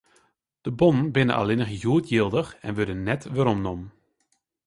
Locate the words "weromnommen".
3.35-3.89